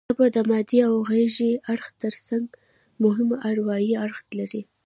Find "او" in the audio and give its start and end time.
0.89-0.93